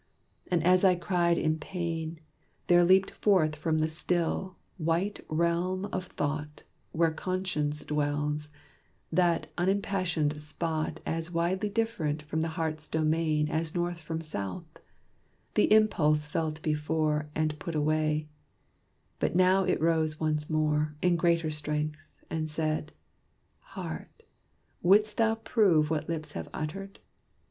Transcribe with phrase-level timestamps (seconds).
[0.47, 2.19] And as I cried in pain,
[2.65, 8.49] There leaped forth from the still, white realm of Thought Where Conscience dwells,
[9.11, 14.65] that unimpassioned spot As widely different from the heart's domain As north from south
[15.53, 18.27] the impulse felt before, And put away;
[19.19, 22.91] but now it rose once more, In greater strength, and said,
[23.77, 24.23] "Heart,
[24.81, 26.97] would'st thou prove What lips have uttered?